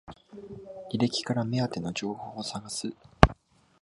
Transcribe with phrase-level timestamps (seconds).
[0.91, 2.91] 履歴から目当ての情報を探す